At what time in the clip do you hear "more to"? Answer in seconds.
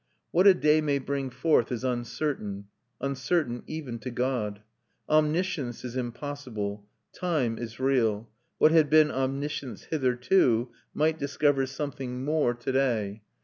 12.25-12.71